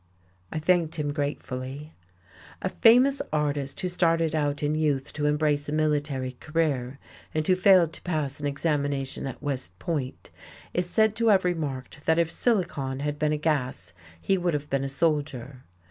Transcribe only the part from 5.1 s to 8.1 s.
to embrace a military career and who failed to